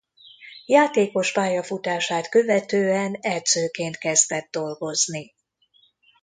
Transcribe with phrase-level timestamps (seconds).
[0.65, 5.35] Játékos-pályafutását követően edzőként kezdett dolgozni.